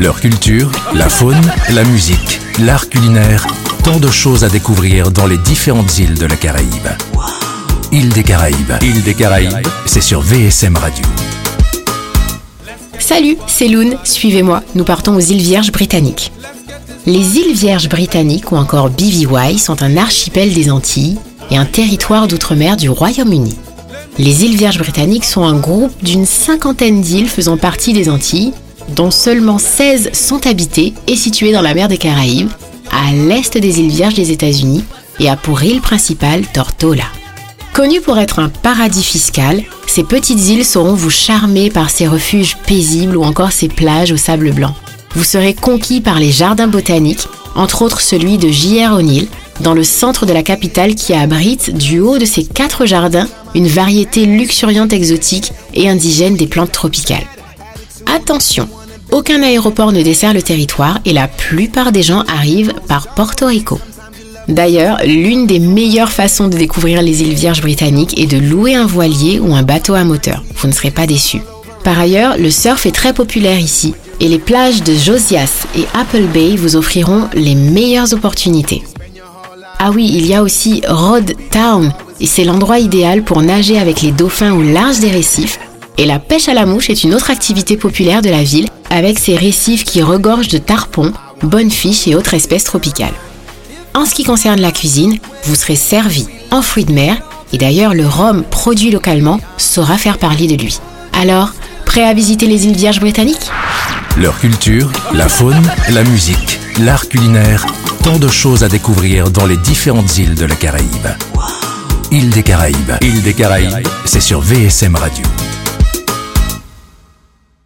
Leur 0.00 0.18
culture, 0.18 0.72
la 0.94 1.10
faune, 1.10 1.42
la 1.68 1.84
musique, 1.84 2.40
l'art 2.58 2.88
culinaire, 2.88 3.46
tant 3.84 3.98
de 3.98 4.08
choses 4.08 4.44
à 4.44 4.48
découvrir 4.48 5.10
dans 5.10 5.26
les 5.26 5.36
différentes 5.36 5.98
îles 5.98 6.14
de 6.14 6.24
la 6.24 6.36
Caraïbe. 6.36 6.88
Île 7.92 8.08
des 8.08 8.22
Caraïbes, 8.22 8.72
Île 8.80 9.02
des 9.02 9.12
Caraïbes, 9.12 9.66
c'est 9.84 10.00
sur 10.00 10.22
VSM 10.22 10.74
Radio. 10.78 11.04
Salut, 12.98 13.36
c'est 13.46 13.68
Loon, 13.68 13.98
suivez-moi, 14.02 14.62
nous 14.74 14.84
partons 14.84 15.16
aux 15.16 15.20
îles 15.20 15.42
Vierges 15.42 15.70
britanniques. 15.70 16.32
Les 17.04 17.36
îles 17.36 17.54
Vierges 17.54 17.90
britanniques 17.90 18.52
ou 18.52 18.56
encore 18.56 18.88
BVY 18.88 19.58
sont 19.58 19.82
un 19.82 19.98
archipel 19.98 20.54
des 20.54 20.70
Antilles 20.70 21.18
et 21.50 21.58
un 21.58 21.66
territoire 21.66 22.26
d'outre-mer 22.26 22.78
du 22.78 22.88
Royaume-Uni. 22.88 23.54
Les 24.16 24.44
îles 24.46 24.56
Vierges 24.56 24.78
britanniques 24.78 25.26
sont 25.26 25.44
un 25.44 25.58
groupe 25.58 25.92
d'une 26.02 26.24
cinquantaine 26.24 27.02
d'îles 27.02 27.28
faisant 27.28 27.58
partie 27.58 27.92
des 27.92 28.08
Antilles, 28.08 28.54
dont 28.94 29.10
seulement 29.10 29.58
16 29.58 30.10
sont 30.12 30.46
habitées 30.46 30.94
et 31.06 31.16
situées 31.16 31.52
dans 31.52 31.62
la 31.62 31.74
mer 31.74 31.88
des 31.88 31.98
Caraïbes, 31.98 32.50
à 32.90 33.12
l'est 33.12 33.56
des 33.56 33.80
îles 33.80 33.90
Vierges 33.90 34.14
des 34.14 34.32
États-Unis 34.32 34.84
et 35.18 35.28
a 35.28 35.36
pour 35.36 35.62
île 35.62 35.80
principale 35.80 36.46
Tortola. 36.52 37.04
Connues 37.72 38.00
pour 38.00 38.18
être 38.18 38.40
un 38.40 38.48
paradis 38.48 39.04
fiscal, 39.04 39.62
ces 39.86 40.02
petites 40.02 40.48
îles 40.48 40.64
sauront 40.64 40.94
vous 40.94 41.10
charmer 41.10 41.70
par 41.70 41.88
ces 41.88 42.08
refuges 42.08 42.56
paisibles 42.66 43.16
ou 43.16 43.22
encore 43.22 43.52
ces 43.52 43.68
plages 43.68 44.12
au 44.12 44.16
sable 44.16 44.52
blanc. 44.52 44.74
Vous 45.14 45.24
serez 45.24 45.54
conquis 45.54 46.00
par 46.00 46.18
les 46.18 46.30
jardins 46.30 46.66
botaniques, 46.68 47.26
entre 47.54 47.82
autres 47.82 48.00
celui 48.00 48.38
de 48.38 48.48
J.R. 48.48 48.92
O'Neill, 48.94 49.28
dans 49.60 49.74
le 49.74 49.84
centre 49.84 50.26
de 50.26 50.32
la 50.32 50.42
capitale 50.42 50.94
qui 50.94 51.12
abrite, 51.12 51.76
du 51.76 52.00
haut 52.00 52.18
de 52.18 52.24
ses 52.24 52.44
quatre 52.44 52.86
jardins, 52.86 53.28
une 53.54 53.68
variété 53.68 54.26
luxuriante 54.26 54.92
exotique 54.92 55.52
et 55.74 55.88
indigène 55.88 56.36
des 56.36 56.46
plantes 56.46 56.72
tropicales. 56.72 57.26
Attention, 58.06 58.68
aucun 59.12 59.42
aéroport 59.42 59.92
ne 59.92 60.02
dessert 60.02 60.34
le 60.34 60.42
territoire 60.42 60.98
et 61.04 61.12
la 61.12 61.28
plupart 61.28 61.92
des 61.92 62.02
gens 62.02 62.24
arrivent 62.28 62.74
par 62.88 63.14
Porto 63.14 63.46
Rico. 63.46 63.78
D'ailleurs, 64.48 64.98
l'une 65.04 65.46
des 65.46 65.58
meilleures 65.60 66.12
façons 66.12 66.48
de 66.48 66.56
découvrir 66.56 67.02
les 67.02 67.22
îles 67.22 67.34
Vierges 67.34 67.60
britanniques 67.60 68.18
est 68.18 68.26
de 68.26 68.38
louer 68.38 68.74
un 68.74 68.86
voilier 68.86 69.38
ou 69.38 69.54
un 69.54 69.62
bateau 69.62 69.94
à 69.94 70.04
moteur. 70.04 70.42
Vous 70.56 70.66
ne 70.66 70.72
serez 70.72 70.90
pas 70.90 71.06
déçus. 71.06 71.42
Par 71.84 71.98
ailleurs, 71.98 72.36
le 72.36 72.50
surf 72.50 72.84
est 72.86 72.90
très 72.90 73.12
populaire 73.12 73.58
ici 73.58 73.94
et 74.20 74.28
les 74.28 74.38
plages 74.38 74.82
de 74.82 74.94
Josias 74.94 75.66
et 75.76 75.86
Apple 75.94 76.24
Bay 76.32 76.56
vous 76.56 76.76
offriront 76.76 77.28
les 77.34 77.54
meilleures 77.54 78.12
opportunités. 78.12 78.82
Ah 79.78 79.90
oui, 79.94 80.10
il 80.12 80.26
y 80.26 80.34
a 80.34 80.42
aussi 80.42 80.82
Rod 80.86 81.32
Town 81.50 81.92
et 82.20 82.26
c'est 82.26 82.44
l'endroit 82.44 82.78
idéal 82.78 83.22
pour 83.22 83.40
nager 83.40 83.78
avec 83.78 84.02
les 84.02 84.12
dauphins 84.12 84.52
au 84.52 84.62
large 84.62 85.00
des 85.00 85.10
récifs. 85.10 85.58
Et 86.00 86.06
la 86.06 86.18
pêche 86.18 86.48
à 86.48 86.54
la 86.54 86.64
mouche 86.64 86.88
est 86.88 87.04
une 87.04 87.14
autre 87.14 87.30
activité 87.30 87.76
populaire 87.76 88.22
de 88.22 88.30
la 88.30 88.42
ville 88.42 88.68
avec 88.88 89.18
ses 89.18 89.36
récifs 89.36 89.84
qui 89.84 90.00
regorgent 90.02 90.48
de 90.48 90.56
tarpons, 90.56 91.12
bonnes 91.42 91.70
fiches 91.70 92.08
et 92.08 92.14
autres 92.14 92.32
espèces 92.32 92.64
tropicales. 92.64 93.12
En 93.92 94.06
ce 94.06 94.14
qui 94.14 94.24
concerne 94.24 94.62
la 94.62 94.72
cuisine, 94.72 95.18
vous 95.44 95.54
serez 95.54 95.76
servi 95.76 96.26
en 96.50 96.62
fruits 96.62 96.86
de 96.86 96.94
mer 96.94 97.18
et 97.52 97.58
d'ailleurs 97.58 97.92
le 97.92 98.08
rhum 98.08 98.44
produit 98.44 98.90
localement 98.90 99.40
saura 99.58 99.98
faire 99.98 100.16
parler 100.16 100.46
de 100.46 100.54
lui. 100.54 100.78
Alors, 101.12 101.50
prêt 101.84 102.04
à 102.04 102.14
visiter 102.14 102.46
les 102.46 102.66
îles 102.66 102.76
Vierges 102.76 103.00
britanniques? 103.00 103.50
Leur 104.16 104.38
culture, 104.40 104.90
la 105.12 105.28
faune, 105.28 105.70
la 105.90 106.02
musique, 106.04 106.60
l'art 106.80 107.10
culinaire, 107.10 107.66
tant 108.04 108.18
de 108.18 108.28
choses 108.28 108.64
à 108.64 108.70
découvrir 108.70 109.30
dans 109.30 109.44
les 109.44 109.58
différentes 109.58 110.16
îles 110.16 110.34
de 110.34 110.46
la 110.46 110.56
Caraïbe. 110.56 111.08
Île 112.10 112.30
des 112.30 112.42
Caraïbes, 112.42 112.92
Île 113.02 113.20
des 113.20 113.34
Caraïbes, 113.34 113.86
c'est 114.06 114.20
sur 114.20 114.40
VSM 114.40 114.96
Radio. 114.96 115.26